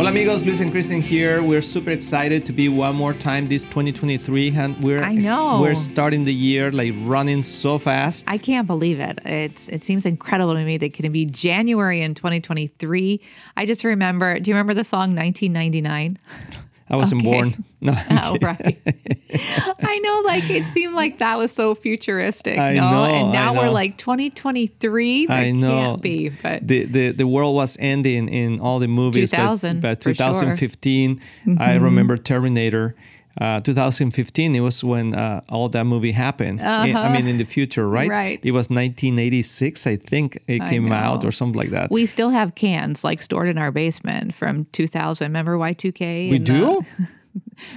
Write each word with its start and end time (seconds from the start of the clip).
Hola 0.00 0.08
amigos, 0.08 0.46
Luis 0.46 0.62
and 0.62 0.72
Kristen 0.72 1.02
here. 1.02 1.42
We're 1.42 1.60
super 1.60 1.90
excited 1.90 2.46
to 2.46 2.54
be 2.54 2.70
one 2.70 2.96
more 2.96 3.12
time 3.12 3.48
this 3.48 3.64
2023 3.64 4.56
and 4.56 4.82
we're 4.82 5.02
I 5.02 5.12
know. 5.12 5.60
we're 5.60 5.74
starting 5.74 6.24
the 6.24 6.32
year 6.32 6.72
like 6.72 6.94
running 7.00 7.42
so 7.42 7.76
fast. 7.76 8.24
I 8.26 8.38
can't 8.38 8.66
believe 8.66 8.98
it. 8.98 9.18
It's 9.26 9.68
it 9.68 9.82
seems 9.82 10.06
incredible 10.06 10.54
to 10.54 10.64
me 10.64 10.78
that 10.78 10.86
it 10.86 10.94
can 10.94 11.12
be 11.12 11.26
January 11.26 12.00
in 12.00 12.14
2023. 12.14 13.20
I 13.58 13.66
just 13.66 13.84
remember. 13.84 14.40
Do 14.40 14.50
you 14.50 14.54
remember 14.54 14.72
the 14.72 14.84
song 14.84 15.14
1999? 15.14 16.18
I 16.90 16.96
wasn't 16.96 17.22
Okay. 17.22 17.30
born. 17.30 17.64
No. 17.82 17.94
Oh, 18.10 18.36
right. 18.42 18.76
I 19.82 19.98
know, 20.00 20.22
like 20.26 20.50
it 20.50 20.64
seemed 20.66 20.94
like 20.94 21.16
that 21.18 21.38
was 21.38 21.50
so 21.50 21.74
futuristic. 21.74 22.58
I 22.58 22.74
no, 22.74 22.90
know, 22.90 23.04
and 23.06 23.32
now 23.32 23.54
know. 23.54 23.62
we're 23.62 23.70
like 23.70 23.96
2023. 23.96 25.24
That 25.26 25.32
I 25.32 25.50
know. 25.52 25.68
can't 25.70 26.02
be. 26.02 26.28
But 26.28 26.68
the, 26.68 26.84
the 26.84 27.10
the 27.12 27.26
world 27.26 27.54
was 27.56 27.78
ending 27.80 28.28
in 28.28 28.60
all 28.60 28.80
the 28.80 28.88
movies. 28.88 29.30
2000, 29.30 29.80
by, 29.80 29.94
by 29.94 29.94
for 29.94 30.14
sure. 30.14 30.26
Mm-hmm. 30.26 30.56
2015, 30.56 31.20
I 31.58 31.76
remember 31.76 32.18
Terminator. 32.18 32.94
Uh, 33.40 33.60
2015, 33.60 34.56
it 34.56 34.60
was 34.60 34.82
when 34.82 35.14
uh, 35.14 35.40
all 35.48 35.68
that 35.68 35.84
movie 35.84 36.12
happened. 36.12 36.60
I- 36.60 36.92
I 36.92 37.12
mean, 37.12 37.26
in 37.26 37.36
the 37.36 37.44
future, 37.44 37.88
right? 37.88 38.10
Uh-huh. 38.10 38.18
Right. 38.18 38.40
It 38.42 38.52
was 38.52 38.70
1986, 38.70 39.86
I 39.86 39.96
think 39.96 40.42
it 40.48 40.62
I 40.62 40.66
came 40.68 40.90
out 40.92 41.24
or 41.24 41.30
something 41.30 41.58
like 41.58 41.70
that. 41.70 41.90
we 41.90 42.06
still 42.06 42.30
have 42.30 42.54
cans 42.54 43.04
like 43.04 43.22
stored 43.22 43.48
in 43.48 43.58
our 43.58 43.70
basement 43.70 44.34
from 44.34 44.64
2000. 44.72 45.26
Remember 45.26 45.56
Y2K? 45.56 46.30
We 46.30 46.38
do? 46.38 46.78
uh, 46.80 47.04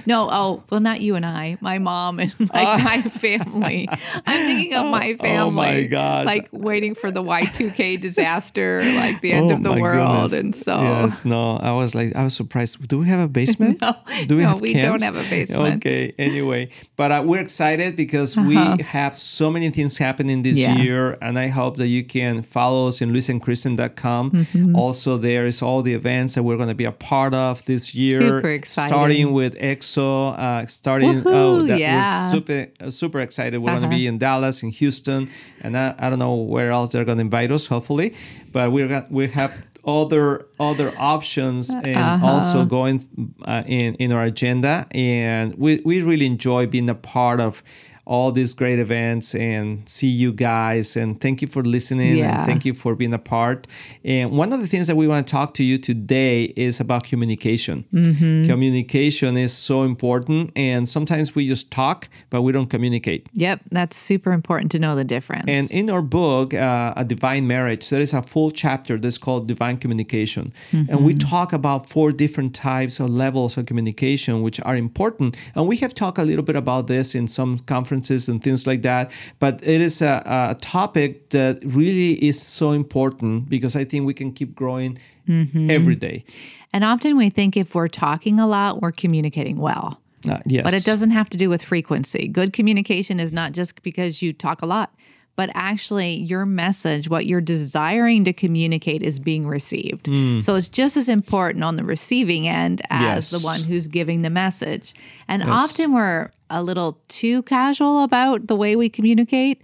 No, 0.06 0.28
oh, 0.30 0.62
well, 0.70 0.80
not 0.80 1.00
you 1.00 1.14
and 1.16 1.24
I, 1.26 1.56
my 1.60 1.78
mom 1.78 2.20
and 2.20 2.34
like 2.40 2.50
my 2.84 3.00
family. 3.10 3.88
I'm 4.26 4.46
thinking 4.46 4.74
of 4.74 4.90
my 4.90 5.14
family. 5.14 5.38
Oh 5.38 5.50
my 5.50 5.82
gosh. 5.84 6.26
Like 6.26 6.48
waiting 6.52 6.94
for 6.94 7.10
the 7.10 7.22
Y2K 7.22 8.00
disaster, 8.08 8.82
like 8.96 9.20
the 9.20 9.32
end 9.32 9.50
Oh 9.50 9.54
of 9.54 9.62
the 9.62 9.80
world. 9.80 10.30
goodness. 10.30 10.40
And 10.40 10.54
so, 10.54 10.80
yes, 10.80 11.24
no, 11.24 11.56
I 11.56 11.72
was 11.72 11.94
like, 11.94 12.14
I 12.16 12.24
was 12.24 12.34
surprised. 12.34 12.86
Do 12.88 12.98
we 12.98 13.08
have 13.08 13.20
a 13.20 13.28
basement? 13.28 13.80
No, 13.82 13.92
Do 14.26 14.36
we 14.36 14.42
no, 14.42 14.48
have 14.50 14.60
we 14.60 14.74
don't 14.74 15.02
have 15.02 15.16
a 15.16 15.28
basement. 15.30 15.76
Okay, 15.76 16.12
anyway, 16.18 16.68
but 16.96 17.10
uh, 17.12 17.22
we're 17.24 17.40
excited 17.40 17.96
because 17.96 18.36
we 18.36 18.56
have 18.82 19.14
so 19.14 19.50
many 19.50 19.70
things 19.70 19.98
happening 19.98 20.42
this 20.42 20.58
Uh-huh. 20.64 20.74
Yeah. 20.76 20.82
year, 20.84 21.18
and 21.20 21.38
I 21.38 21.48
hope 21.48 21.76
that 21.78 21.88
you 21.88 22.04
can 22.04 22.42
follow 22.42 22.88
us 22.88 23.00
in 23.02 23.10
luisandkristen.com. 23.10 24.30
Mm-hmm. 24.30 24.76
Also, 24.76 25.16
there 25.18 25.46
is 25.46 25.62
all 25.62 25.82
the 25.82 25.94
events 25.94 26.34
that 26.34 26.42
we're 26.42 26.56
going 26.56 26.68
to 26.68 26.74
be 26.74 26.84
a 26.84 26.92
part 26.92 27.34
of 27.34 27.64
this 27.66 27.94
year. 27.94 28.18
Super 28.18 28.50
exciting. 28.50 28.88
Starting 28.88 29.32
with 29.32 29.56
EXO, 29.74 30.34
uh, 30.38 30.66
starting. 30.66 31.22
Woohoo, 31.22 31.26
oh, 31.34 31.66
that 31.66 31.78
yeah. 31.78 31.96
we're 31.96 32.30
super 32.30 32.66
uh, 32.80 32.90
super 32.90 33.20
excited. 33.20 33.58
We're 33.58 33.70
going 33.70 33.82
to 33.82 33.88
Uh-huh. 33.88 33.96
be 33.98 34.06
in 34.06 34.18
Dallas, 34.18 34.62
in 34.62 34.70
Houston, 34.70 35.28
and 35.62 35.76
I, 35.76 35.94
I 35.98 36.10
don't 36.10 36.18
know 36.18 36.34
where 36.34 36.70
else 36.70 36.92
they're 36.92 37.04
going 37.04 37.18
to 37.18 37.24
invite 37.24 37.50
us. 37.52 37.66
Hopefully, 37.66 38.14
but 38.52 38.72
we're 38.72 38.88
gonna, 38.88 39.06
we 39.10 39.28
have 39.28 39.56
other 39.86 40.46
other 40.58 40.92
options 40.98 41.70
and 41.74 41.96
Uh-huh. 41.96 42.26
also 42.26 42.64
going 42.64 43.02
uh, 43.44 43.62
in 43.66 43.94
in 43.96 44.12
our 44.12 44.24
agenda, 44.24 44.86
and 44.92 45.54
we 45.56 45.80
we 45.84 46.02
really 46.02 46.26
enjoy 46.26 46.66
being 46.66 46.88
a 46.88 46.94
part 46.94 47.40
of 47.40 47.62
all 48.06 48.30
these 48.32 48.52
great 48.54 48.78
events 48.78 49.34
and 49.34 49.88
see 49.88 50.08
you 50.08 50.30
guys 50.32 50.96
and 50.96 51.20
thank 51.20 51.40
you 51.42 51.48
for 51.48 51.62
listening 51.62 52.16
Yeah. 52.18 52.36
and 52.38 52.46
thank 52.46 52.64
you 52.64 52.74
for 52.74 52.94
being 52.94 53.14
a 53.14 53.18
part 53.18 53.66
and 54.04 54.30
one 54.32 54.52
of 54.52 54.60
the 54.60 54.66
things 54.66 54.86
that 54.88 54.96
we 54.96 55.06
want 55.08 55.26
to 55.26 55.30
talk 55.30 55.54
to 55.54 55.64
you 55.64 55.78
today 55.78 56.44
is 56.56 56.80
about 56.80 57.04
communication 57.04 57.84
Mm-hmm. 57.92 58.42
communication 58.50 59.36
is 59.36 59.52
so 59.52 59.82
important 59.84 60.50
and 60.56 60.88
sometimes 60.88 61.34
we 61.34 61.48
just 61.48 61.70
talk 61.70 62.08
but 62.30 62.42
we 62.42 62.52
don't 62.52 62.68
communicate 62.68 63.28
yep, 63.32 63.60
that's 63.70 63.96
super 63.96 64.32
important 64.32 64.70
to 64.72 64.78
know 64.78 64.94
the 64.96 65.04
difference. 65.04 65.44
and 65.48 65.70
in 65.70 65.88
our 65.90 66.02
book, 66.02 66.52
uh, 66.54 66.92
A 66.96 67.04
Divine 67.04 67.46
Marriage, 67.46 67.88
there 67.90 68.00
is 68.00 68.12
a 68.12 68.22
full 68.22 68.50
chapter 68.50 68.98
that's 68.98 69.18
called 69.18 69.48
Divine 69.48 69.76
Communication. 69.78 70.52
And 70.72 71.04
we 71.04 71.14
talk 71.14 71.52
about 71.52 71.88
four 71.88 72.12
different 72.12 72.54
types 72.54 73.00
or 73.00 73.08
levels 73.08 73.56
of 73.56 73.66
communication, 73.66 74.42
which 74.42 74.58
are 74.68 74.76
important. 74.76 75.36
And 75.54 75.66
we 75.68 75.76
have 75.78 75.92
talked 75.94 76.18
a 76.18 76.24
little 76.24 76.44
bit 76.44 76.56
about 76.56 76.86
this 76.86 77.14
in 77.14 77.26
some 77.28 77.58
conferences 77.60 77.93
and 78.28 78.42
things 78.42 78.66
like 78.66 78.82
that. 78.82 79.10
But 79.38 79.66
it 79.66 79.80
is 79.80 80.02
a, 80.02 80.22
a 80.26 80.56
topic 80.60 81.30
that 81.30 81.58
really 81.64 82.12
is 82.24 82.40
so 82.40 82.72
important 82.72 83.48
because 83.48 83.76
I 83.76 83.84
think 83.84 84.06
we 84.06 84.14
can 84.14 84.32
keep 84.32 84.54
growing 84.54 84.98
every 85.28 85.96
day. 85.96 86.24
and 86.72 86.84
often 86.84 87.16
we 87.16 87.30
think 87.30 87.56
if 87.56 87.74
we're 87.74 87.88
talking 87.88 88.38
a 88.40 88.46
lot, 88.46 88.82
we're 88.82 88.92
communicating 88.92 89.58
well. 89.58 90.00
Uh, 90.28 90.38
yes. 90.46 90.62
But 90.64 90.72
it 90.74 90.84
doesn't 90.84 91.10
have 91.10 91.28
to 91.30 91.38
do 91.38 91.48
with 91.50 91.62
frequency. 91.62 92.28
Good 92.28 92.52
communication 92.52 93.20
is 93.20 93.32
not 93.32 93.52
just 93.52 93.82
because 93.82 94.22
you 94.22 94.32
talk 94.32 94.62
a 94.62 94.66
lot, 94.66 94.94
but 95.36 95.50
actually 95.54 96.14
your 96.14 96.46
message, 96.46 97.08
what 97.10 97.26
you're 97.26 97.40
desiring 97.42 98.24
to 98.24 98.32
communicate, 98.32 99.02
is 99.02 99.18
being 99.18 99.46
received. 99.46 100.06
So 100.42 100.54
it's 100.54 100.68
just 100.68 100.96
as 100.96 101.08
important 101.08 101.64
on 101.64 101.76
the 101.76 101.84
receiving 101.84 102.46
end 102.48 102.80
as. 102.88 103.32
Yes. 103.32 103.40
the 103.40 103.44
one 103.44 103.60
who's 103.62 103.86
giving 103.88 104.22
the 104.22 104.30
message. 104.30 104.94
And 105.28 105.42
often 105.42 105.92
we're 105.92 106.30
a 106.54 106.62
little 106.62 107.00
too 107.08 107.42
casual 107.42 108.04
about 108.04 108.46
the 108.46 108.54
way 108.54 108.76
we 108.76 108.88
communicate 108.88 109.60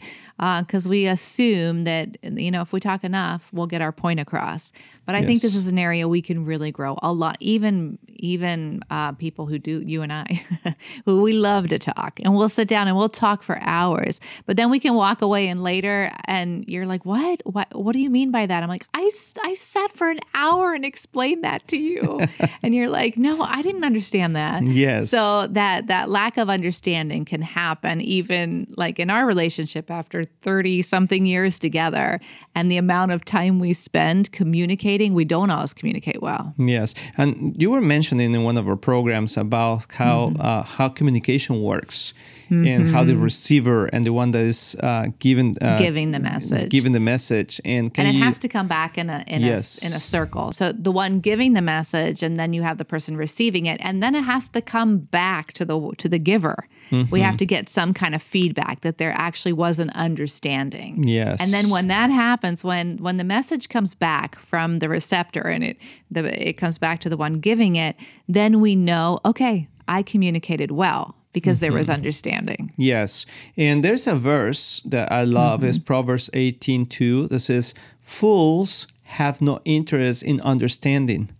because 0.61 0.89
we 0.89 1.07
assume 1.07 1.85
that 1.85 2.17
you 2.23 2.51
know 2.51 2.63
if 2.63 2.73
we 2.73 2.81
talk 2.81 3.05
enough 3.05 3.53
we'll 3.53 3.67
get 3.67 3.83
our 3.83 3.93
point 3.93 4.19
across. 4.21 4.73
But 5.05 5.15
i 5.17 5.25
think 5.25 5.43
this 5.43 5.57
is 5.57 5.67
an 5.67 5.79
area 5.79 6.07
we 6.07 6.23
can 6.23 6.45
really 6.45 6.71
grow 6.71 6.97
a 7.03 7.13
lot 7.13 7.37
even 7.41 7.99
even 8.09 8.81
uh, 8.91 9.13
people 9.13 9.47
who 9.47 9.59
do 9.59 9.81
you 9.81 10.03
and 10.03 10.13
i 10.13 10.45
who 11.05 11.21
we 11.23 11.33
love 11.33 11.69
to 11.69 11.79
talk. 11.79 12.21
And 12.23 12.35
we'll 12.35 12.49
sit 12.49 12.69
down 12.69 12.89
and 12.89 12.97
we'll 12.97 13.09
talk 13.09 13.43
for 13.43 13.59
hours. 13.61 14.21
But 14.47 14.57
then 14.57 14.71
we 14.71 14.79
can 14.79 14.95
walk 14.95 15.23
away 15.23 15.49
and 15.49 15.63
later 15.63 16.11
and 16.27 16.65
you're 16.69 16.87
like 16.87 17.05
what? 17.05 17.41
What 17.45 17.69
what 17.75 17.93
do 17.93 18.01
you 18.01 18.11
mean 18.11 18.31
by 18.31 18.47
that? 18.47 18.63
I'm 18.63 18.69
like 18.69 18.87
I 18.95 19.11
I 19.43 19.55
sat 19.55 19.91
for 19.93 20.11
an 20.11 20.21
hour 20.35 20.73
and 20.75 20.85
explained 20.85 21.45
that 21.45 21.67
to 21.69 21.79
you. 21.79 22.21
And 22.63 22.75
you're 22.75 22.91
like 22.91 23.17
no 23.17 23.41
i 23.43 23.63
didn't 23.63 23.85
understand 23.85 24.37
that. 24.37 24.63
Yes. 24.63 25.11
so 25.11 25.47
that 25.49 25.87
that 25.87 26.09
lack 26.11 26.37
of 26.37 26.51
understanding 26.51 27.25
can 27.25 27.43
happen 27.43 28.01
even 28.01 28.67
like 28.77 28.99
in 28.99 29.09
our 29.11 29.27
relationship 29.27 29.91
after 29.91 30.25
30 30.43 30.83
something 30.83 31.27
years 31.27 31.59
together. 31.59 32.21
And 32.55 32.71
the 32.71 32.77
amount 32.79 33.13
of 33.13 33.25
time 33.25 33.59
we 33.59 33.73
spend 33.73 34.33
communicating 34.33 35.15
we 35.15 35.25
don't 35.25 35.51
always 35.51 35.73
communicate 35.73 36.23
well. 36.23 36.55
Yes, 36.59 36.95
and 37.17 37.55
you 37.61 37.71
were 37.71 37.81
mentioning 37.81 38.35
in 38.35 38.43
one 38.45 38.57
of 38.57 38.69
our 38.69 38.77
programs 38.77 39.37
about 39.37 39.93
how 39.93 40.21
Mm-hmm. 40.21 40.41
uh, 40.41 40.63
how 40.63 40.89
communication 40.89 41.63
works 41.63 42.15
and 42.51 42.91
how 42.91 43.05
the 43.05 43.17
receiver 43.17 43.87
and 43.87 44.05
the 44.05 44.13
one 44.13 44.33
that 44.33 44.43
is 44.43 44.77
uh, 44.83 45.07
given 45.19 45.57
uh, 45.63 45.79
giving 45.79 46.11
the 46.13 46.19
message 46.19 46.69
giving 46.71 46.93
the 46.93 47.01
message 47.01 47.61
and 47.65 47.95
can 47.95 48.07
and 48.07 48.17
it 48.17 48.19
you 48.19 48.25
has 48.25 48.39
to 48.39 48.49
come 48.49 48.67
back 48.67 48.99
in 48.99 49.09
a 49.11 49.25
in, 49.27 49.41
Yes. 49.43 49.83
a 49.83 49.87
in 49.87 49.93
a 49.93 49.97
circle. 49.99 50.53
So 50.53 50.73
the 50.73 50.93
one 50.93 51.21
giving 51.21 51.53
the 51.55 51.63
message, 51.63 52.23
and 52.23 52.39
then 52.39 52.53
you 52.53 52.63
have 52.63 52.79
the 52.79 52.85
person 52.85 53.17
receiving 53.17 53.67
it, 53.67 53.81
and 53.83 54.03
then 54.03 54.15
it 54.15 54.23
has 54.23 54.49
to 54.51 54.61
come 54.61 54.99
back 54.99 55.53
to 55.55 55.65
the 55.65 55.93
to 55.99 56.09
the 56.09 56.19
giver. 56.19 56.67
Mm-hmm. 56.91 57.11
We 57.11 57.21
have 57.21 57.37
to 57.37 57.47
get 57.47 57.69
some 57.69 57.95
kind 57.95 58.15
of 58.15 58.23
feedback 58.23 58.81
that 58.81 58.99
there 58.99 59.13
actually 59.13 59.53
was 59.53 59.79
an 59.79 59.91
understanding. 59.91 61.03
Yes. 61.07 61.41
And 61.43 61.53
then 61.53 61.71
when 61.71 61.89
that 61.89 62.11
happens, 62.11 62.65
when 62.65 62.99
when 62.99 63.17
the 63.17 63.25
message 63.25 63.69
comes 63.69 63.95
back 63.95 64.37
from 64.37 64.79
the 64.79 64.89
receptor 64.89 65.43
and 65.43 65.65
it 65.65 65.77
the 66.11 66.49
it 66.49 66.55
comes 66.55 66.79
back 66.79 67.01
to 67.01 67.09
the 67.09 67.17
one 67.17 67.35
giving 67.35 67.77
it, 67.77 67.97
then 68.29 68.61
we 68.61 68.77
know 68.77 69.21
okay, 69.25 69.69
I 69.89 70.03
communicated 70.03 70.71
well 70.71 71.15
because 71.33 71.61
there 71.61 71.73
was 71.73 71.89
Mm-hmm. 71.89 71.97
understanding. 71.99 72.71
Yes. 72.77 73.27
And 73.57 73.83
there's 73.85 74.07
a 74.07 74.15
verse 74.15 74.81
that 74.85 75.11
I 75.13 75.25
love 75.25 75.63
is 75.65 75.79
Proverbs 75.79 76.31
18:2 76.35 77.29
that 77.29 77.41
says, 77.41 77.75
"Fools 78.01 78.87
have 79.05 79.41
no 79.41 79.61
interest 79.65 80.23
in 80.23 80.41
understanding. 80.43 81.31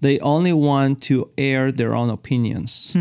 They 0.00 0.18
only 0.20 0.52
want 0.52 1.00
to 1.08 1.30
air 1.38 1.72
their 1.72 1.94
own 1.94 2.10
opinions." 2.10 2.94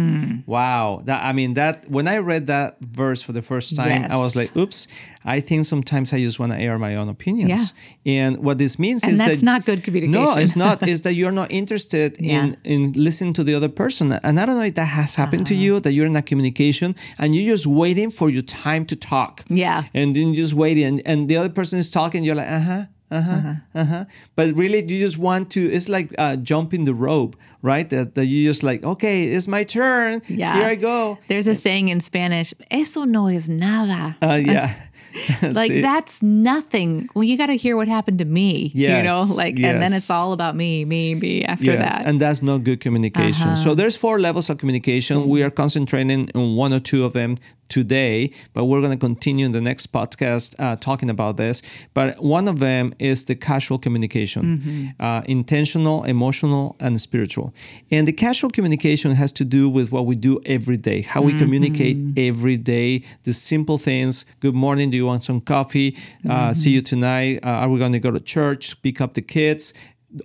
Wow. 0.45 1.01
That 1.05 1.23
I 1.23 1.31
mean 1.33 1.53
that 1.55 1.85
when 1.89 2.07
I 2.07 2.17
read 2.19 2.47
that 2.47 2.77
verse 2.81 3.21
for 3.21 3.33
the 3.33 3.41
first 3.41 3.75
time, 3.75 4.05
I 4.09 4.17
was 4.17 4.35
like, 4.35 4.55
"Oops, 4.55 4.87
I 5.25 5.39
think 5.41 5.65
sometimes 5.65 6.13
I 6.13 6.19
just 6.19 6.39
want 6.39 6.51
to 6.53 6.59
air 6.59 6.77
my 6.79 6.95
own 6.95 7.09
opinions." 7.09 7.73
And 8.05 8.37
what 8.37 8.57
this 8.57 8.77
means 8.79 9.03
And 9.03 9.13
is 9.13 9.19
that's 9.19 9.39
that 9.41 9.45
not 9.45 9.65
good 9.65 9.83
communication. 9.83 10.23
No, 10.25 10.35
it's 10.37 10.55
not. 10.55 10.87
Is 10.93 11.01
that 11.01 11.13
you're 11.15 11.31
not 11.41 11.51
interested 11.51 12.17
Yeah. 12.19 12.43
in 12.45 12.57
in 12.63 12.91
listening 13.07 13.33
to 13.33 13.43
the 13.43 13.55
other 13.55 13.69
person, 13.69 14.11
and 14.11 14.39
I 14.39 14.45
don't 14.45 14.55
know 14.59 14.65
if 14.65 14.75
that 14.75 14.89
has 15.01 15.15
happened 15.15 15.45
to 15.47 15.53
Uh-huh. 15.55 15.63
you 15.65 15.79
that 15.81 15.91
you're 15.93 16.05
in 16.07 16.13
that 16.13 16.25
communication 16.31 16.95
and 17.19 17.33
you're 17.35 17.53
just 17.55 17.67
waiting 17.67 18.09
for 18.09 18.29
your 18.29 18.43
time 18.65 18.85
to 18.85 18.95
talk. 18.95 19.43
Yeah. 19.49 19.83
and 19.93 20.15
then 20.15 20.25
you're 20.33 20.43
just 20.45 20.53
waiting, 20.55 20.85
and, 20.85 21.01
and 21.05 21.27
the 21.29 21.37
other 21.39 21.49
person 21.59 21.79
is 21.79 21.89
talking. 21.89 22.23
You're 22.25 22.35
like, 22.43 22.51
uh 22.59 22.85
huh. 23.21 23.35
Uh-huh, 23.35 23.53
uh-huh. 23.81 24.05
But 24.35 24.55
really, 24.55 24.79
you 24.79 24.99
just 24.99 25.17
want 25.17 25.51
to. 25.51 25.61
It's 25.61 25.89
like 25.89 26.13
uh, 26.17 26.35
jumping 26.37 26.85
the 26.85 26.93
rope, 26.93 27.35
right? 27.61 27.87
That, 27.89 28.15
that 28.15 28.25
you 28.25 28.47
just 28.47 28.63
like, 28.63 28.83
okay, 28.83 29.23
it's 29.25 29.47
my 29.47 29.63
turn. 29.63 30.21
Yeah. 30.27 30.55
Here 30.55 30.67
I 30.69 30.75
go. 30.75 31.17
There's 31.27 31.47
a 31.47 31.55
saying 31.55 31.89
in 31.89 31.99
Spanish, 32.01 32.53
eso 32.71 33.03
no 33.05 33.27
es 33.27 33.49
nada. 33.49 34.15
Uh, 34.21 34.35
yeah. 34.43 34.73
like 35.41 35.71
it. 35.71 35.81
that's 35.81 36.21
nothing. 36.21 37.07
Well, 37.15 37.23
you 37.23 37.37
got 37.37 37.45
to 37.47 37.55
hear 37.55 37.77
what 37.77 37.87
happened 37.87 38.19
to 38.19 38.25
me. 38.25 38.71
you 38.73 38.87
know, 38.89 39.23
Yes, 39.23 39.37
like, 39.37 39.55
and 39.59 39.81
then 39.81 39.93
it's 39.93 40.09
all 40.09 40.33
about 40.33 40.55
me, 40.57 40.83
me, 40.83 41.15
me. 41.15 41.43
After 41.45 41.63
Yes, 41.65 41.77
that, 41.79 41.93
Uh-huh. 42.01 42.09
and 42.09 42.19
that's 42.19 42.41
not 42.41 42.63
good 42.65 42.81
communication. 42.81 43.55
So 43.55 43.75
there's 43.75 43.95
four 43.97 44.19
levels 44.19 44.49
of 44.49 44.57
communication. 44.57 45.29
We 45.29 45.41
are 45.43 45.49
concentrating 45.51 46.29
on 46.35 46.55
one 46.57 46.73
or 46.73 46.79
two 46.81 47.05
of 47.05 47.13
them 47.13 47.37
today, 47.69 48.31
but 48.53 48.65
we're 48.65 48.79
going 48.81 48.91
to 48.91 48.97
continue 48.97 49.45
in 49.45 49.51
the 49.51 49.61
next 49.61 49.91
podcast 49.91 50.55
uh, 50.59 50.75
talking 50.75 51.09
about 51.09 51.37
this. 51.37 51.61
But 51.93 52.21
one 52.23 52.47
of 52.47 52.59
them 52.59 52.93
is 52.99 53.25
the 53.25 53.35
casual 53.35 53.77
communication, 53.79 54.43
Mm-hmm. 54.57 54.87
uh, 54.99 55.21
intentional, 55.27 56.03
emotional, 56.03 56.75
and 56.79 56.99
spiritual. 56.99 57.53
And 57.91 58.07
the 58.07 58.13
casual 58.13 58.49
communication 58.49 59.11
has 59.11 59.31
to 59.33 59.45
do 59.45 59.67
with 59.69 59.91
what 59.91 60.05
we 60.05 60.15
do 60.15 60.39
every 60.45 60.77
day, 60.77 61.01
how 61.01 61.21
we 61.21 61.33
communicate 61.37 61.97
Mm-hmm. 61.97 62.27
every 62.29 62.57
day, 62.57 63.03
the 63.23 63.33
simple 63.33 63.77
things. 63.77 64.25
Good 64.39 64.55
morning. 64.55 64.89
Do 64.91 64.97
you 64.97 65.05
want 65.05 65.23
some 65.23 65.41
coffee? 65.41 65.91
Mm-hmm. 65.91 66.31
Uh, 66.31 66.53
see 66.53 66.71
you 66.71 66.81
tonight. 66.81 67.39
Uh, 67.43 67.49
are 67.61 67.69
we 67.69 67.79
going 67.79 67.93
to 67.93 67.99
go 67.99 68.11
to 68.11 68.19
church? 68.19 68.81
Pick 68.81 69.01
up 69.01 69.13
the 69.13 69.21
kids 69.21 69.73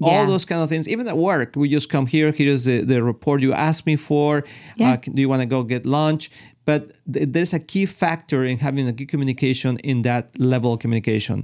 all 0.01 0.13
Yeah. 0.13 0.27
those 0.27 0.45
kind 0.45 0.63
of 0.63 0.69
things. 0.69 0.89
Even 0.89 1.09
at 1.09 1.17
work, 1.17 1.57
we 1.57 1.69
just 1.69 1.91
come 1.91 2.07
here. 2.07 2.31
Here's 2.31 2.65
the, 2.65 2.85
the 2.85 3.03
report 3.03 3.43
you 3.43 3.53
asked 3.53 3.87
me 3.87 3.97
for. 3.97 4.45
Yeah. 4.77 4.93
Uh, 4.93 4.97
do 4.99 5.21
you 5.21 5.29
want 5.29 5.43
to 5.43 5.47
go 5.47 5.65
get 5.65 5.85
lunch? 5.85 6.31
But 6.71 6.83
th- 7.13 7.29
there's 7.35 7.55
a 7.61 7.63
key 7.73 7.87
factor 8.03 8.41
in 8.51 8.57
having 8.67 8.87
a 8.93 8.93
good 8.99 9.09
communication 9.13 9.73
in 9.91 10.03
that 10.03 10.25
level 10.39 10.71
of 10.75 10.79
communication, 10.85 11.39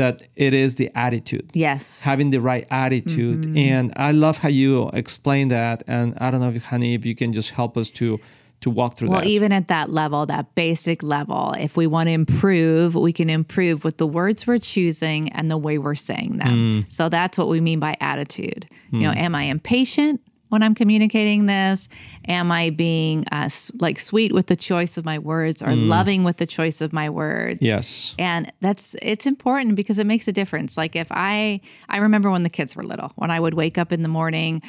that 0.00 0.16
it 0.46 0.52
is 0.64 0.70
the 0.80 0.88
attitude. 1.06 1.46
yes, 1.66 1.82
Having 2.02 2.30
the 2.30 2.40
right 2.50 2.66
attitude. 2.86 3.40
Mm-hmm. 3.42 3.72
And 3.72 3.86
I 4.08 4.10
love 4.24 4.36
how 4.44 4.48
you 4.62 4.72
explain 5.02 5.44
that. 5.48 5.78
And 5.86 6.06
I 6.24 6.26
don't 6.30 6.40
know 6.44 6.50
if, 6.60 6.64
honey, 6.72 6.94
if 6.98 7.02
you 7.08 7.14
can 7.14 7.30
just 7.32 7.50
help 7.60 7.72
us 7.82 7.90
to 8.00 8.18
to 8.60 8.70
walk 8.70 8.96
through 8.96 9.10
Well, 9.10 9.20
that. 9.20 9.36
even 9.36 9.52
at 9.52 9.66
that 9.68 9.90
level, 9.90 10.20
that 10.26 10.46
basic 10.54 11.02
level, 11.02 11.52
if 11.66 11.76
we 11.76 11.86
want 11.86 12.06
to 12.08 12.12
improve, 12.12 12.94
we 12.94 13.12
can 13.12 13.28
improve 13.28 13.84
with 13.84 13.96
the 13.98 14.06
words 14.06 14.46
we're 14.46 14.58
choosing 14.74 15.28
and 15.36 15.50
the 15.50 15.58
way 15.66 15.76
we're 15.76 15.94
saying 16.10 16.38
them. 16.38 16.56
Mm. 16.82 16.90
So 16.90 17.02
that's 17.10 17.36
what 17.36 17.48
we 17.54 17.60
mean 17.60 17.78
by 17.78 17.94
attitude. 18.00 18.62
You 18.90 19.00
know, 19.00 19.12
am 19.26 19.34
I 19.34 19.44
impatient 19.56 20.20
when 20.54 20.62
I'm 20.62 20.74
communicating 20.74 21.46
this? 21.46 21.88
Am 22.28 22.50
I 22.50 22.70
being 22.70 23.24
uh, 23.30 23.50
like 23.80 23.98
sweet 23.98 24.32
with 24.32 24.46
the 24.46 24.56
choice 24.56 24.96
of 24.96 25.04
my 25.04 25.18
words 25.18 25.62
or 25.62 25.74
loving 25.74 26.22
with 26.22 26.38
the 26.38 26.46
choice 26.46 26.80
of 26.80 26.92
my 26.92 27.10
words? 27.10 27.58
Mm. 27.58 27.66
yes. 27.66 28.14
and 28.18 28.52
that's 28.60 28.96
it's 29.02 29.26
important 29.26 29.74
because 29.74 29.98
it 29.98 30.06
makes 30.06 30.28
a 30.28 30.32
difference 30.32 30.76
like 30.76 30.96
if 30.96 31.08
i 31.10 31.60
i 31.88 31.98
remember 31.98 32.30
when 32.30 32.42
the 32.42 32.50
kids 32.50 32.76
were 32.76 32.82
little 32.82 33.12
when 33.16 33.30
i 33.30 33.38
would 33.38 33.54
wake 33.54 33.76
up 33.78 33.92
in 33.92 34.02
the 34.02 34.08
morning 34.08 34.62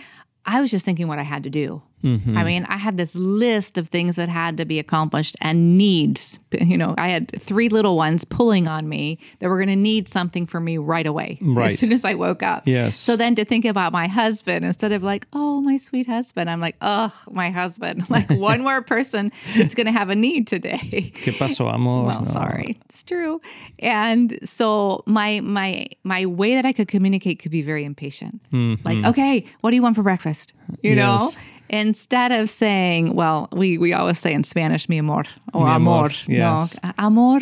i 0.46 0.60
was 0.60 0.72
just 0.72 0.86
thinking 0.86 1.08
what 1.08 1.20
i 1.20 1.24
had 1.24 1.44
to 1.44 1.50
do 1.50 1.82
i 2.06 2.44
mean 2.44 2.66
i 2.70 2.78
had 2.78 2.98
this 2.98 3.16
list 3.16 3.80
of 3.80 3.88
things 3.90 4.16
that 4.16 4.30
had 4.30 4.58
to 4.58 4.66
be 4.66 4.78
accomplished 4.78 5.36
and 5.42 5.76
needs 5.76 6.38
you 6.52 6.78
know 6.78 6.94
i 7.00 7.10
had 7.10 7.32
three 7.42 7.68
little 7.68 7.98
ones 7.98 8.24
pulling 8.24 8.68
on 8.68 8.88
me 8.88 9.18
that 9.40 9.50
were 9.50 9.58
going 9.58 9.70
to 9.70 9.76
need 9.76 10.08
something 10.08 10.46
from 10.46 10.64
me 10.64 10.78
right 10.78 11.08
away 11.08 11.40
Right. 11.42 11.72
as 11.72 11.80
soon 11.80 11.92
as 11.92 12.06
i 12.06 12.14
woke 12.14 12.44
up 12.44 12.64
Yes. 12.68 12.96
so 12.96 13.16
then 13.16 13.34
to 13.36 13.44
think 13.44 13.66
about 13.66 13.92
my 13.92 14.08
husband 14.08 14.64
instead 14.66 14.92
of 14.92 15.02
like 15.02 15.26
oh 15.34 15.62
my 15.62 15.78
sweet 15.78 16.06
husband 16.06 16.48
i'm 16.50 16.62
like 16.62 16.76
oh 16.82 17.12
my 17.32 17.50
husband 17.50 18.08
like 18.10 18.30
one 18.30 18.62
more 18.62 18.82
person 18.84 19.32
that's 19.58 19.74
going 19.74 19.88
to 19.88 19.92
have 19.92 20.10
a 20.12 20.16
need 20.16 20.46
today 20.48 20.78
¿Qué 21.24 21.34
pasó, 21.38 21.74
amor? 21.74 22.06
well 22.06 22.20
No. 22.22 22.26
sorry 22.26 22.78
it's 22.86 23.02
true 23.04 23.42
and 23.80 24.38
so 24.48 25.04
my 25.08 25.40
my 25.42 25.88
my 26.04 26.26
way 26.28 26.54
that 26.56 26.66
i 26.68 26.72
could 26.74 26.88
communicate 26.88 27.40
could 27.40 27.52
be 27.52 27.64
very 27.64 27.84
impatient 27.84 28.42
like 28.84 29.04
okay 29.06 29.44
what 29.62 29.72
do 29.72 29.76
you 29.76 29.82
want 29.82 29.96
for 29.96 30.04
breakfast 30.04 30.54
you 30.84 30.94
know 30.96 31.06
Mm-hmm. 31.06 31.24
Yes. 31.24 31.40
Instead 31.70 32.32
of 32.32 32.50
saying 32.50 33.14
well 33.16 33.48
we 33.52 33.78
we 33.78 33.94
always 33.94 34.20
say 34.20 34.34
in 34.34 34.44
spanish 34.44 34.88
mi 34.90 34.98
amor 34.98 35.24
or 35.54 35.66
Mi 35.66 35.72
amor, 35.72 35.98
amor 35.98 36.10
yes. 36.28 36.80
no 36.84 36.92
amor 36.98 37.40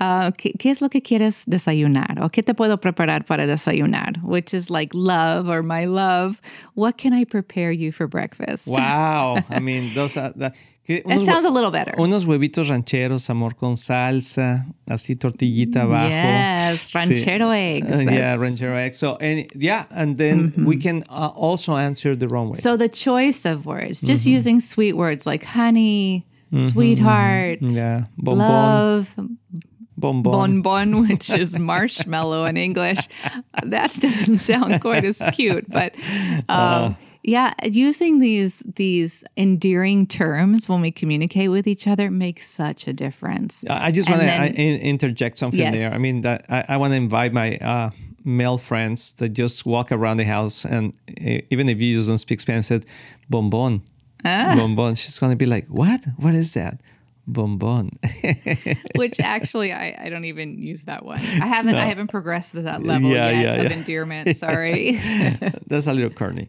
uh, 0.00 0.30
¿qué, 0.32 0.52
qué 0.58 0.70
es 0.70 0.82
lo 0.82 0.88
que 0.88 1.00
quieres 1.00 1.46
desayunar 1.46 2.18
o 2.20 2.28
qué 2.28 2.42
te 2.44 2.52
puedo 2.54 2.76
preparar 2.78 3.24
para 3.26 3.46
desayunar 3.46 4.16
which 4.22 4.52
is 4.52 4.68
like 4.70 4.90
love 4.94 5.48
or 5.48 5.62
my 5.62 5.84
love 5.86 6.40
what 6.74 6.96
can 6.98 7.12
i 7.12 7.24
prepare 7.24 7.70
you 7.72 7.92
for 7.92 8.06
breakfast 8.06 8.68
Wow. 8.68 9.36
I 9.50 9.58
mean, 9.60 9.92
those 9.94 10.16
are. 10.16 10.32
That, 10.36 10.56
que 10.84 11.02
unos 11.06 11.24
sounds 11.24 11.44
a 11.46 11.50
little 11.50 11.70
better 11.70 11.94
Unos 11.98 12.26
huevitos 12.26 12.68
rancheros, 12.68 13.28
amor 13.30 13.54
con 13.56 13.74
salsa, 13.76 14.66
así 14.88 15.16
tortillita 15.16 15.82
abajo. 15.82 16.10
Yes, 16.10 16.90
Sí. 16.90 16.94
ranchero 16.94 17.50
eggs. 17.52 17.90
Uh, 17.90 18.10
yeah, 18.10 18.36
ranchero 18.36 18.76
eggs. 18.76 18.98
So, 18.98 19.16
and 19.20 19.46
yeah, 19.54 19.86
and 19.90 20.16
then 20.18 20.52
we 20.66 20.76
can 20.76 21.02
uh, 21.08 21.28
also 21.34 21.76
answer 21.76 22.14
the 22.14 22.28
wrong 22.28 22.48
way. 22.48 22.56
So 22.56 22.76
the 22.76 22.88
choice 22.90 23.46
of 23.46 23.64
words, 23.66 24.02
just 24.02 24.24
Mm-hmm. 24.26 24.34
using 24.36 24.60
sweet 24.60 24.94
words 24.94 25.26
like 25.26 25.44
honey, 25.44 26.26
sweetheart, 26.56 27.58
yeah, 27.62 28.04
bonbon, 28.18 28.38
love, 28.38 29.14
bonbon. 29.96 30.32
bonbon, 30.62 31.08
which 31.08 31.30
is 31.30 31.58
marshmallow 31.58 32.44
in 32.44 32.56
English. 32.56 33.08
That 33.62 33.90
doesn't 34.00 34.38
sound 34.38 34.80
quite 34.80 35.04
as 35.04 35.22
cute, 35.32 35.64
but 35.68 35.94
Uh-huh. 36.48 36.94
Yeah, 37.24 37.54
using 37.64 38.18
these 38.20 38.62
these 38.76 39.24
endearing 39.36 40.06
terms 40.06 40.68
when 40.68 40.80
we 40.82 40.90
communicate 40.90 41.50
with 41.50 41.66
each 41.66 41.86
other 41.88 42.10
makes 42.10 42.46
such 42.46 42.86
a 42.86 42.92
difference. 42.92 43.64
I 43.68 43.90
just 43.90 44.10
want 44.10 44.22
to 44.22 44.62
interject 44.62 45.38
something 45.38 45.58
Yes. 45.60 45.74
there. 45.74 45.90
I 45.90 45.98
mean, 45.98 46.20
that 46.20 46.44
I, 46.50 46.64
I 46.68 46.76
want 46.76 46.92
to 46.92 46.96
invite 46.96 47.32
my 47.32 47.56
uh, 47.56 47.90
male 48.24 48.58
friends 48.58 49.14
that 49.14 49.30
just 49.30 49.64
walk 49.66 49.90
around 49.90 50.18
the 50.18 50.24
house 50.24 50.64
and 50.64 50.92
uh, 51.08 51.40
even 51.50 51.68
if 51.68 51.80
you 51.80 52.02
don't 52.06 52.18
speak 52.18 52.40
Spanish, 52.40 52.66
said 52.66 52.84
bonbon, 53.30 53.80
Ah. 54.24 54.54
bonbon. 54.56 54.94
She's 54.94 55.18
gonna 55.18 55.36
be 55.36 55.46
like, 55.46 55.66
"What? 55.68 56.00
What 56.18 56.34
is 56.34 56.52
that?" 56.54 56.80
Bonbon. 57.26 57.88
Which 58.96 59.18
actually, 59.20 59.72
I, 59.72 59.96
I 59.98 60.08
don't 60.10 60.26
even 60.26 60.58
use 60.58 60.84
that 60.84 61.04
one. 61.06 61.18
I 61.18 61.46
haven't 61.46 61.74
I 61.74 61.86
haven't 61.86 62.08
progressed 62.08 62.52
to 62.52 62.62
that 62.62 62.82
level 62.82 63.08
Yeah, 63.10 63.30
yet 63.30 63.42
yeah, 63.44 63.54
of 63.64 63.70
yeah. 63.70 63.76
endearment. 63.78 64.36
Sorry. 64.36 64.92
That's 65.66 65.86
a 65.86 65.94
little 65.94 66.10
corny. 66.10 66.48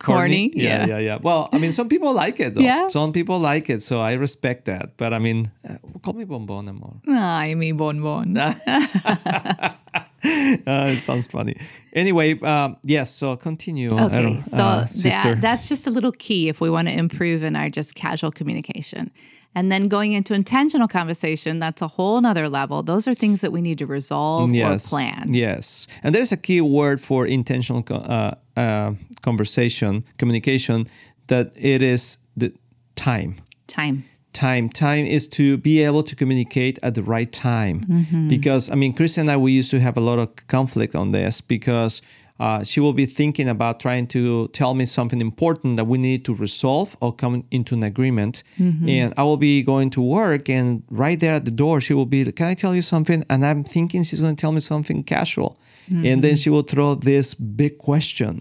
Corny? 0.00 0.50
Yeah, 0.54 0.62
Yeah. 0.62 0.86
yeah, 0.86 0.98
yeah. 0.98 1.18
Well, 1.20 1.48
I 1.52 1.58
mean, 1.58 1.72
some 1.72 1.88
people 1.88 2.14
like 2.14 2.40
it 2.40 2.54
though. 2.54 2.62
Yeah. 2.62 2.88
Some 2.88 3.12
people 3.12 3.38
like 3.38 3.68
it, 3.70 3.82
so 3.82 4.00
I 4.00 4.14
respect 4.14 4.64
that. 4.64 4.96
But 4.96 5.12
I 5.12 5.18
mean, 5.18 5.46
uh, 5.68 5.76
call 6.02 6.14
me 6.14 6.24
bonbon, 6.24 6.68
amor. 6.68 6.94
Ay, 7.06 7.54
mi 7.54 7.72
bonbon. 7.72 8.36
Uh, 10.22 10.92
it 10.92 10.98
sounds 10.98 11.26
funny. 11.26 11.56
Anyway, 11.94 12.38
um, 12.40 12.76
yes. 12.82 13.10
So 13.10 13.36
continue. 13.36 13.90
Okay, 13.98 14.42
so 14.42 14.62
uh, 14.62 14.84
sister. 14.84 15.30
that, 15.34 15.40
that's 15.40 15.66
just 15.66 15.86
a 15.86 15.90
little 15.90 16.12
key 16.12 16.50
if 16.50 16.60
we 16.60 16.68
want 16.68 16.88
to 16.88 16.94
improve 16.94 17.42
in 17.42 17.56
our 17.56 17.70
just 17.70 17.94
casual 17.94 18.30
communication. 18.30 19.10
And 19.54 19.72
then 19.72 19.88
going 19.88 20.12
into 20.12 20.34
intentional 20.34 20.86
conversation, 20.86 21.58
that's 21.58 21.82
a 21.82 21.88
whole 21.88 22.20
nother 22.20 22.48
level. 22.48 22.82
Those 22.82 23.08
are 23.08 23.14
things 23.14 23.40
that 23.40 23.50
we 23.50 23.60
need 23.60 23.78
to 23.78 23.86
resolve 23.86 24.52
yes. 24.54 24.92
or 24.92 24.96
plan. 24.96 25.26
Yes, 25.30 25.88
and 26.02 26.14
there's 26.14 26.32
a 26.32 26.36
key 26.36 26.60
word 26.60 27.00
for 27.00 27.26
intentional 27.26 27.82
uh, 27.90 28.34
uh, 28.56 28.92
conversation, 29.22 30.04
communication. 30.18 30.86
That 31.28 31.52
it 31.56 31.80
is 31.80 32.18
the 32.36 32.52
time. 32.96 33.36
Time. 33.66 34.04
time. 34.32 34.68
Time 34.68 35.06
is 35.06 35.28
to 35.28 35.56
be 35.56 35.82
able 35.82 36.02
to 36.02 36.14
communicate 36.16 36.78
at 36.82 36.94
the 36.94 37.02
right 37.02 37.30
time. 37.30 37.80
Mm-hmm. 37.80 38.28
Because 38.28 38.70
i 38.70 38.74
mean 38.74 38.92
chris 38.92 39.16
and 39.18 39.30
i 39.30 39.36
we 39.36 39.52
used 39.52 39.70
to 39.70 39.80
have 39.80 39.96
a 39.96 40.00
lot 40.00 40.18
of 40.18 40.28
conflict 40.48 40.94
on 40.94 41.10
this 41.12 41.40
because 41.40 42.02
uh, 42.40 42.64
she 42.64 42.80
will 42.80 42.94
be 42.94 43.04
thinking 43.04 43.48
about 43.50 43.80
trying 43.80 44.06
to 44.06 44.48
tell 44.48 44.72
me 44.72 44.86
something 44.86 45.20
important 45.20 45.76
that 45.76 45.84
we 45.84 45.98
need 45.98 46.24
to 46.24 46.34
resolve 46.34 46.96
or 47.02 47.14
come 47.14 47.44
into 47.50 47.74
an 47.74 47.82
agreement. 47.82 48.42
Mm-hmm. 48.58 48.88
And 48.88 49.14
i 49.18 49.22
will 49.22 49.36
be 49.36 49.62
going 49.62 49.90
to 49.90 50.02
work 50.02 50.48
and 50.48 50.82
right 50.90 51.18
there 51.20 51.34
at 51.34 51.44
the 51.44 51.56
door 51.62 51.80
she 51.80 51.94
will 51.94 52.10
be 52.16 52.20
can 52.32 52.48
i 52.48 52.54
tell 52.54 52.74
you 52.74 52.82
something? 52.82 53.24
And 53.30 53.44
i'm 53.44 53.62
thinking 53.62 54.02
she's 54.02 54.20
going 54.20 54.36
to 54.36 54.40
tell 54.40 54.52
me 54.52 54.60
something 54.60 55.04
casual. 55.04 55.50
And 55.90 56.04
then 56.04 56.34
mm-hmm. 56.34 56.34
she 56.42 56.50
will 56.50 56.62
throw 56.62 56.94
this 56.94 57.34
big 57.34 57.78
question 57.78 58.32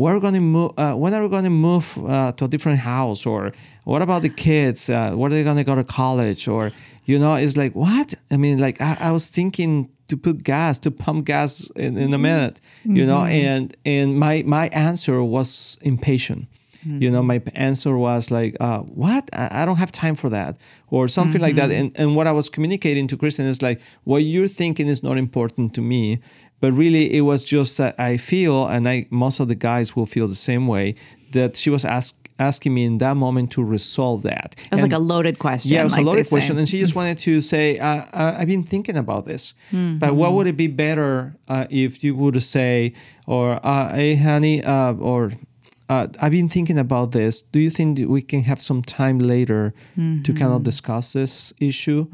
we're 0.00 0.18
going 0.18 0.34
to 0.34 0.40
move 0.40 0.72
uh, 0.78 0.94
when 0.94 1.12
are 1.14 1.22
we 1.22 1.28
going 1.28 1.44
to 1.44 1.50
move 1.50 1.86
uh, 2.06 2.32
to 2.32 2.46
a 2.46 2.48
different 2.48 2.78
house? 2.78 3.26
Or 3.26 3.52
what 3.84 4.00
about 4.02 4.22
the 4.22 4.30
kids? 4.30 4.88
Uh, 4.88 5.12
when 5.12 5.30
are 5.30 5.34
they 5.34 5.44
going 5.44 5.58
to 5.58 5.64
go 5.64 5.74
to 5.74 5.84
college? 5.84 6.48
Or 6.48 6.72
you 7.04 7.18
know 7.18 7.34
it's 7.34 7.56
like 7.56 7.74
what? 7.74 8.14
I 8.30 8.36
mean 8.36 8.58
like 8.58 8.80
i, 8.80 8.96
I 9.00 9.10
was 9.12 9.28
thinking 9.28 9.90
to 10.08 10.16
put 10.16 10.42
gas 10.42 10.78
to 10.80 10.90
pump 10.90 11.26
gas 11.26 11.70
in, 11.76 11.96
in 11.96 12.12
a 12.14 12.18
minute 12.18 12.60
you 12.84 13.06
know? 13.06 13.24
And 13.24 13.76
and 13.84 14.18
my 14.18 14.42
my 14.46 14.68
answer 14.68 15.22
was 15.22 15.78
impatient 15.82 16.46
you 16.84 17.10
know 17.10 17.22
my 17.22 17.42
answer 17.54 17.96
was 17.96 18.30
like 18.30 18.56
uh, 18.60 18.78
what? 18.80 19.28
I, 19.32 19.62
I 19.62 19.64
don't 19.66 19.76
have 19.78 19.92
time 19.92 20.14
for 20.14 20.30
that. 20.30 20.56
Or 20.90 21.06
something 21.08 21.40
like 21.40 21.54
that. 21.56 21.70
And, 21.70 21.92
and 22.00 22.16
what 22.16 22.26
i 22.26 22.32
was 22.32 22.48
communicating 22.48 23.06
to 23.08 23.16
kristen 23.16 23.46
is 23.46 23.62
like 23.62 23.80
what 24.04 24.22
you're 24.24 24.48
thinking 24.48 24.88
is 24.88 25.02
not 25.02 25.16
important 25.18 25.72
to 25.74 25.80
me 25.80 26.18
but 26.60 26.72
really 26.72 27.14
it 27.18 27.20
was 27.20 27.44
just 27.44 27.78
that 27.78 27.94
i 28.00 28.16
feel 28.16 28.66
and 28.66 28.88
i 28.88 29.06
most 29.10 29.38
of 29.40 29.46
the 29.48 29.54
guys 29.54 29.94
will 29.96 30.06
feel 30.06 30.26
the 30.26 30.34
same 30.50 30.66
way 30.66 30.94
that 31.32 31.54
she 31.56 31.70
was 31.70 31.84
ask, 31.84 32.16
asking 32.40 32.74
me 32.74 32.84
in 32.84 32.98
that 32.98 33.16
moment 33.16 33.52
to 33.52 33.62
resolve 33.62 34.22
that. 34.22 34.56
It 34.58 34.72
was 34.72 34.82
And- 34.82 34.90
like 34.90 34.98
a 34.98 35.04
loaded 35.12 35.38
question. 35.38 35.70
yeah, 35.70 35.82
it 35.82 35.84
was 35.84 35.92
like 35.92 36.02
a 36.02 36.06
loaded 36.10 36.26
say. 36.26 36.30
question, 36.34 36.58
and 36.58 36.68
she 36.68 36.80
just 36.80 36.96
wanted 36.96 37.18
to 37.18 37.40
say, 37.40 37.78
uh, 37.78 38.02
uh, 38.12 38.34
"I've 38.38 38.48
been 38.48 38.64
thinking 38.64 38.96
about 38.96 39.26
this, 39.26 39.54
but 40.02 40.16
what 40.16 40.32
would 40.34 40.48
it 40.48 40.56
be 40.56 40.66
better 40.66 41.36
uh, 41.48 41.66
if 41.70 42.02
you 42.02 42.16
would 42.16 42.42
say, 42.42 42.94
or 43.28 43.60
uh, 43.62 43.94
hey, 43.94 44.16
honey, 44.16 44.56
uh, 44.64 44.94
or 44.94 45.32
uh, 45.90 46.06
I've 46.22 46.30
been 46.32 46.48
thinking 46.48 46.78
about 46.78 47.10
this. 47.10 47.42
Do 47.42 47.58
you 47.58 47.68
think 47.68 47.98
we 48.08 48.22
can 48.22 48.42
have 48.44 48.60
some 48.60 48.80
time 48.80 49.18
later 49.18 49.74
to 50.24 50.32
kind 50.40 50.52
of 50.52 50.62
discuss 50.62 51.12
this 51.12 51.52
issue? 51.60 52.06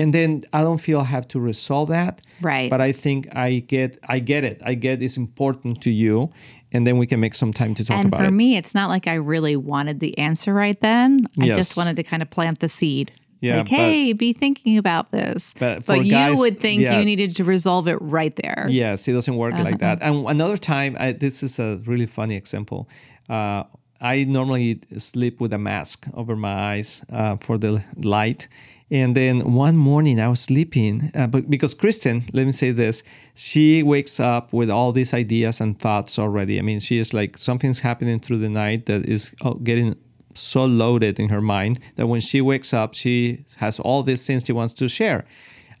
And 0.00 0.12
then 0.12 0.42
I 0.52 0.60
don't 0.66 0.80
feel 0.86 0.98
I 1.00 1.04
have 1.04 1.26
to 1.28 1.38
resolve 1.40 1.88
that. 1.90 2.20
Right. 2.42 2.68
But 2.68 2.80
I 2.80 2.92
think 2.92 3.28
I 3.36 3.60
get 3.74 3.96
I 4.08 4.18
get 4.18 4.42
it. 4.44 4.60
I 4.70 4.74
get 4.74 5.00
it's 5.00 5.16
important 5.16 5.80
to 5.82 5.90
you, 5.90 6.30
and 6.72 6.84
then 6.86 6.98
we 6.98 7.06
can 7.06 7.20
make 7.20 7.34
some 7.36 7.52
time 7.52 7.72
to 7.74 7.84
talk 7.84 7.98
and 7.98 8.08
about 8.08 8.24
for 8.24 8.30
me, 8.32 8.56
it's 8.56 8.74
not 8.74 8.88
like 8.94 9.06
I 9.06 9.14
really 9.14 9.56
wanted 9.56 10.00
the 10.00 10.12
answer 10.18 10.52
right 10.52 10.80
then. 10.80 11.26
I 11.40 11.44
Yes. 11.46 11.56
just 11.56 11.76
wanted 11.76 11.96
to 11.96 12.02
kind 12.02 12.22
of 12.22 12.28
plant 12.30 12.58
the 12.58 12.68
seed. 12.68 13.12
Yeah, 13.42 13.56
like, 13.56 13.70
but- 13.70 13.76
hey, 13.76 14.12
be 14.12 14.32
thinking 14.34 14.76
about 14.76 15.12
this. 15.12 15.54
But 15.58 15.82
for 15.82 15.96
you 15.96 16.10
guys, 16.10 16.38
would 16.38 16.58
think 16.60 16.82
yeah. 16.82 16.98
you 16.98 17.04
needed 17.06 17.36
to 17.36 17.44
resolve 17.44 17.88
it 17.88 17.96
right 18.02 18.34
there. 18.36 18.66
Yes, 18.68 19.08
it 19.08 19.12
doesn't 19.14 19.36
work 19.36 19.54
like 19.54 19.80
Uh-huh. 19.82 19.96
that. 19.96 20.02
And 20.02 20.26
another 20.28 20.58
time, 20.58 20.94
I, 21.00 21.12
this 21.12 21.42
is 21.42 21.58
a 21.58 21.78
really 21.86 22.06
funny 22.06 22.36
example. 22.36 22.86
Uh, 23.30 23.64
I 24.00 24.24
normally 24.24 24.80
sleep 24.96 25.40
with 25.40 25.52
a 25.52 25.58
mask 25.58 26.06
over 26.14 26.34
my 26.34 26.52
eyes 26.72 27.04
uh, 27.12 27.36
for 27.36 27.58
the 27.58 27.84
light. 27.96 28.48
And 28.90 29.14
then 29.14 29.52
one 29.52 29.76
morning 29.76 30.18
I 30.18 30.26
was 30.26 30.40
sleeping, 30.40 31.10
uh, 31.14 31.28
but 31.28 31.48
because 31.48 31.74
Kristen, 31.74 32.22
let 32.32 32.44
me 32.44 32.50
say 32.50 32.72
this, 32.72 33.04
she 33.34 33.84
wakes 33.84 34.18
up 34.18 34.52
with 34.52 34.68
all 34.68 34.90
these 34.90 35.14
ideas 35.14 35.60
and 35.60 35.78
thoughts 35.78 36.18
already. 36.18 36.58
I 36.58 36.62
mean, 36.62 36.80
she 36.80 36.98
is 36.98 37.14
like 37.14 37.38
something's 37.38 37.80
happening 37.80 38.18
through 38.18 38.38
the 38.38 38.48
night 38.48 38.86
that 38.86 39.06
is 39.06 39.32
uh, 39.42 39.52
getting 39.52 39.96
so 40.34 40.64
loaded 40.64 41.20
in 41.20 41.28
her 41.28 41.40
mind 41.40 41.78
that 41.96 42.08
when 42.08 42.20
she 42.20 42.40
wakes 42.40 42.74
up, 42.74 42.94
she 42.94 43.44
has 43.58 43.78
all 43.78 44.02
these 44.02 44.26
things 44.26 44.44
she 44.44 44.52
wants 44.52 44.74
to 44.74 44.88
share. 44.88 45.24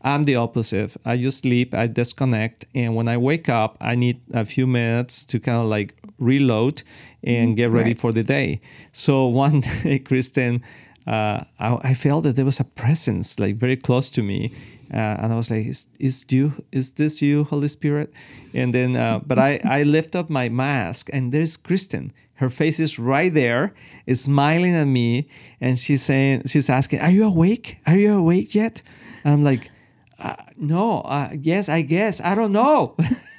I'm 0.02 0.24
the 0.24 0.36
opposite. 0.36 0.96
I 1.04 1.16
just 1.18 1.38
sleep, 1.38 1.74
I 1.74 1.86
disconnect, 1.86 2.66
and 2.74 2.94
when 2.94 3.08
I 3.08 3.16
wake 3.18 3.48
up, 3.48 3.76
I 3.80 3.96
need 3.96 4.20
a 4.32 4.44
few 4.44 4.66
minutes 4.66 5.26
to 5.26 5.38
kind 5.40 5.58
of 5.58 5.66
like 5.66 5.94
reload 6.20 6.82
and 7.24 7.56
get 7.56 7.70
ready 7.70 7.90
Right. 7.90 7.98
for 7.98 8.12
the 8.12 8.22
day. 8.22 8.60
So 8.92 9.26
one 9.26 9.60
day, 9.82 9.98
Kristen, 9.98 10.62
uh, 11.06 11.44
I, 11.58 11.78
I 11.90 11.94
felt 11.94 12.22
that 12.24 12.36
there 12.36 12.44
was 12.44 12.60
a 12.60 12.64
presence 12.64 13.38
like 13.40 13.56
very 13.56 13.76
close 13.76 14.10
to 14.10 14.22
me, 14.22 14.52
uh, 14.92 14.96
and 15.22 15.32
I 15.32 15.36
was 15.36 15.50
like, 15.50 15.66
"Is 15.66 15.86
is 15.98 16.26
you? 16.30 16.52
Is 16.72 16.94
this 16.94 17.20
you, 17.22 17.44
Holy 17.44 17.68
Spirit?" 17.68 18.12
And 18.54 18.72
then, 18.74 18.96
uh, 18.96 19.20
but 19.26 19.38
I 19.38 19.58
I 19.80 19.82
lift 19.84 20.14
up 20.14 20.28
my 20.30 20.48
mask, 20.48 21.08
and 21.12 21.32
there's 21.32 21.56
Kristen. 21.56 22.12
Her 22.34 22.48
face 22.50 22.80
is 22.82 22.98
right 22.98 23.32
there, 23.34 23.72
is 24.06 24.22
smiling 24.24 24.74
at 24.74 24.86
me, 24.86 25.26
and 25.60 25.78
she's 25.78 26.02
saying, 26.02 26.42
she's 26.46 26.70
asking, 26.70 27.00
"Are 27.00 27.10
you 27.10 27.24
awake? 27.24 27.78
Are 27.86 27.96
you 27.96 28.14
awake 28.14 28.54
yet?" 28.54 28.82
I'm 29.24 29.42
like, 29.44 29.70
uh, 30.22 30.36
"No, 30.56 31.00
uh, 31.04 31.28
yes, 31.42 31.68
I 31.68 31.82
guess. 31.82 32.20
I 32.20 32.34
don't 32.34 32.52
know." 32.52 32.94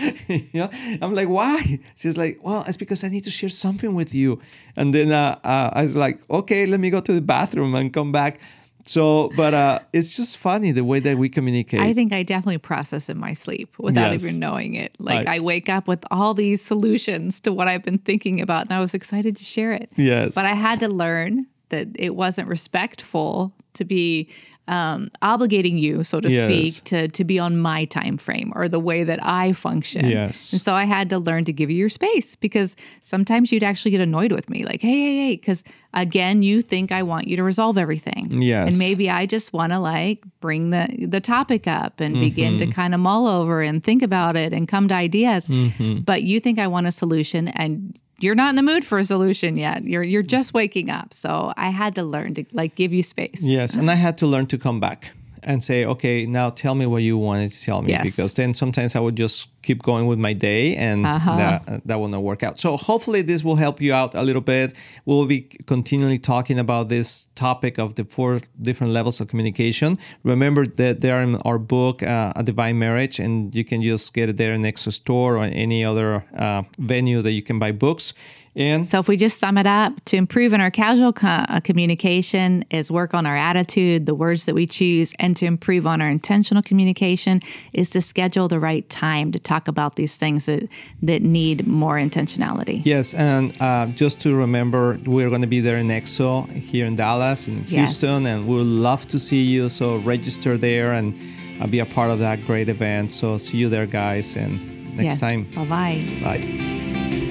you 0.28 0.48
know 0.54 0.70
i'm 1.02 1.14
like 1.14 1.28
why 1.28 1.78
she's 1.96 2.16
like 2.18 2.38
well 2.42 2.64
it's 2.66 2.76
because 2.76 3.04
i 3.04 3.08
need 3.08 3.24
to 3.24 3.30
share 3.30 3.48
something 3.48 3.94
with 3.94 4.14
you 4.14 4.40
and 4.76 4.94
then 4.94 5.12
uh, 5.12 5.38
uh, 5.44 5.70
i 5.72 5.82
was 5.82 5.96
like 5.96 6.20
okay 6.30 6.66
let 6.66 6.80
me 6.80 6.90
go 6.90 7.00
to 7.00 7.12
the 7.12 7.20
bathroom 7.22 7.74
and 7.74 7.92
come 7.92 8.12
back 8.12 8.40
so 8.84 9.30
but 9.36 9.52
uh, 9.52 9.78
it's 9.92 10.16
just 10.16 10.38
funny 10.38 10.72
the 10.72 10.82
way 10.84 11.00
that 11.00 11.18
we 11.18 11.28
communicate 11.28 11.80
I 11.80 11.92
think 11.92 12.14
I 12.14 12.22
definitely 12.22 12.58
process 12.58 13.10
in 13.10 13.18
my 13.18 13.34
sleep 13.34 13.78
without 13.78 14.12
Yes. 14.12 14.26
even 14.26 14.40
knowing 14.40 14.74
it. 14.74 14.96
Like 14.98 15.26
I- 15.28 15.36
I, 15.36 15.38
wake 15.40 15.68
up 15.68 15.86
with 15.86 16.02
all 16.10 16.32
these 16.32 16.62
solutions 16.62 17.40
to 17.40 17.52
what 17.52 17.68
I've 17.68 17.82
been 17.82 17.98
thinking 17.98 18.40
about, 18.40 18.64
and 18.64 18.72
I 18.72 18.80
was 18.80 18.94
excited 18.94 19.36
to 19.36 19.44
share 19.44 19.72
it. 19.74 19.90
Yes. 19.96 20.34
But 20.34 20.46
I 20.46 20.54
had 20.54 20.80
to 20.80 20.88
learn 20.88 21.46
that 21.68 21.88
it 21.98 22.14
wasn't 22.16 22.48
respectful 22.48 23.52
to 23.74 23.84
be 23.84 24.28
um, 24.68 25.10
obligating 25.22 25.78
you, 25.80 26.04
so 26.04 26.20
to 26.20 26.28
Yes. 26.30 26.44
speak, 26.76 26.84
to 26.84 27.08
to 27.08 27.24
be 27.24 27.38
on 27.40 27.58
my 27.58 27.84
time 27.86 28.16
frame 28.16 28.52
or 28.54 28.68
the 28.68 28.78
way 28.78 29.02
that 29.04 29.18
I 29.22 29.52
function. 29.52 30.04
Yes. 30.06 30.52
And 30.52 30.60
so 30.62 30.74
I 30.74 30.84
had 30.84 31.10
to 31.10 31.18
learn 31.18 31.44
to 31.46 31.52
give 31.52 31.70
you 31.70 31.76
your 31.76 31.88
space 31.88 32.36
because 32.36 32.76
sometimes 33.00 33.50
you'd 33.50 33.64
actually 33.64 33.90
get 33.90 34.00
annoyed 34.00 34.30
with 34.32 34.48
me, 34.48 34.64
like, 34.64 34.80
hey, 34.82 34.88
hey, 35.00 35.16
hey, 35.26 35.36
because 35.36 35.64
again, 35.92 36.42
you 36.42 36.62
think 36.62 36.92
I 36.92 37.02
want 37.02 37.26
you 37.26 37.34
to 37.36 37.42
resolve 37.42 37.78
everything. 37.78 38.28
Yes. 38.42 38.68
And 38.68 38.78
maybe 38.78 39.10
I 39.10 39.26
just 39.26 39.52
want 39.52 39.72
to 39.72 39.78
like 39.80 40.22
bring 40.40 40.70
the 40.70 40.86
the 41.08 41.20
topic 41.20 41.66
up 41.66 42.00
and 42.00 42.14
begin 42.14 42.54
Mm-hmm. 42.54 42.70
to 42.70 42.74
kind 42.74 42.94
of 42.94 43.00
mull 43.00 43.26
over 43.26 43.62
and 43.62 43.82
think 43.82 44.02
about 44.02 44.36
it 44.36 44.52
and 44.52 44.66
come 44.68 44.86
to 44.88 44.94
ideas. 44.94 45.48
Mm-hmm. 45.48 46.00
But 46.02 46.22
you 46.22 46.38
think 46.40 46.58
I 46.58 46.66
want 46.68 46.86
a 46.86 46.92
solution 46.92 47.48
and 47.48 47.98
you're 48.22 48.34
not 48.34 48.50
in 48.50 48.56
the 48.56 48.62
mood 48.62 48.84
for 48.84 48.98
a 48.98 49.04
solution 49.04 49.56
yet. 49.56 49.84
You're 49.84 50.02
you're 50.02 50.22
just 50.22 50.52
waking 50.54 50.90
up. 50.90 51.12
So 51.14 51.52
I 51.56 51.70
had 51.70 51.94
to 51.94 52.02
learn 52.02 52.34
to 52.34 52.44
like 52.52 52.74
give 52.74 52.92
you 52.92 53.02
space. 53.02 53.42
yes 53.42 53.74
and 53.76 53.90
i 53.90 53.94
had 53.94 54.16
to 54.18 54.26
learn 54.26 54.46
to 54.46 54.58
come 54.58 54.80
back 54.80 55.12
and 55.42 55.62
say 55.64 55.84
okay 55.86 56.26
now 56.26 56.50
tell 56.50 56.74
me 56.74 56.86
what 56.86 57.02
you 57.02 57.16
wanted 57.18 57.50
to 57.52 57.64
tell 57.64 57.80
me 57.82 57.90
Yes. 57.92 58.04
because 58.04 58.34
then 58.34 58.52
sometimes 58.54 58.94
i 58.96 59.00
would 59.00 59.16
just 59.16 59.48
keep 59.62 59.82
going 59.82 60.06
with 60.06 60.18
my 60.18 60.32
day 60.32 60.74
and 60.76 61.04
Uh-huh. 61.06 61.36
that, 61.36 61.80
that 61.86 61.98
will 62.00 62.08
not 62.08 62.22
work 62.22 62.42
out. 62.42 62.58
So 62.58 62.76
hopefully 62.76 63.22
this 63.22 63.44
will 63.44 63.56
help 63.56 63.80
you 63.80 63.92
out 63.94 64.14
a 64.14 64.22
little 64.22 64.42
bit. 64.42 64.72
We'll 65.04 65.26
be 65.26 65.42
continually 65.66 66.18
talking 66.18 66.58
about 66.58 66.88
this 66.88 67.26
topic 67.34 67.78
of 67.78 67.94
the 67.94 68.04
four 68.04 68.40
different 68.60 68.92
levels 68.92 69.20
of 69.20 69.28
communication. 69.28 69.96
Remember 70.24 70.66
that 70.66 71.00
they're 71.00 71.22
in 71.22 71.36
our 71.44 71.58
book 71.58 72.02
uh, 72.02 72.32
a 72.36 72.42
divine 72.42 72.78
marriage 72.78 73.18
and 73.18 73.54
you 73.54 73.64
can 73.64 73.82
just 73.82 74.14
get 74.14 74.28
it 74.28 74.36
there 74.36 74.56
next 74.58 74.84
to 74.84 74.92
store 74.92 75.36
or 75.36 75.44
any 75.44 75.84
other 75.84 76.24
uh, 76.36 76.62
venue 76.78 77.22
that 77.22 77.32
you 77.32 77.42
can 77.42 77.58
buy 77.58 77.72
books. 77.72 78.14
And 78.56 78.84
So 78.84 78.98
if 78.98 79.06
we 79.06 79.16
just 79.16 79.38
sum 79.38 79.58
it 79.58 79.66
up, 79.66 79.92
to 80.06 80.16
improve 80.16 80.52
in 80.52 80.60
our 80.60 80.72
casual 80.72 81.12
co- 81.12 81.28
uh, 81.28 81.60
communication 81.60 82.64
is 82.70 82.90
work 82.90 83.14
on 83.14 83.24
our 83.24 83.36
attitude, 83.36 84.06
the 84.06 84.14
words 84.14 84.46
that 84.46 84.56
we 84.56 84.66
choose, 84.66 85.14
and 85.20 85.36
to 85.36 85.46
improve 85.46 85.86
on 85.86 86.00
our 86.02 86.08
intentional 86.08 86.60
communication 86.62 87.40
is 87.72 87.90
to 87.90 88.00
schedule 88.00 88.48
the 88.48 88.58
right 88.58 88.88
time 88.88 89.30
to 89.32 89.38
talk 89.52 89.68
about 89.68 89.92
these 90.00 90.14
things 90.22 90.44
that 90.46 90.62
that 91.10 91.20
need 91.22 91.58
more 91.66 91.96
intentionality. 92.06 92.76
Yes, 92.94 93.14
and 93.14 93.44
uh, 93.60 93.86
just 94.02 94.16
to 94.24 94.28
remember, 94.44 94.82
we're 95.14 95.28
going 95.34 95.42
to 95.48 95.52
be 95.56 95.60
there 95.66 95.78
in 95.82 95.88
EXO 95.98 96.30
here 96.72 96.86
in 96.90 96.94
Dallas, 96.96 97.48
in 97.48 97.56
Yes. 97.58 97.68
Houston, 97.70 98.26
and 98.30 98.38
we 98.48 98.54
would 98.58 98.72
love 98.90 99.02
to 99.12 99.18
see 99.18 99.42
you. 99.54 99.68
So 99.68 99.84
register 100.14 100.52
there 100.58 100.90
and 100.98 101.14
uh, 101.60 101.66
be 101.66 101.80
a 101.80 101.86
part 101.96 102.10
of 102.14 102.18
that 102.26 102.38
great 102.46 102.68
event. 102.76 103.12
So 103.12 103.38
see 103.38 103.58
you 103.62 103.68
there, 103.74 103.86
guys, 104.02 104.36
and 104.36 104.52
next 104.96 105.16
Yeah. 105.22 105.28
time, 105.28 105.40
Bye 105.54 105.64
bye. 105.74 105.98
bye. 106.24 107.29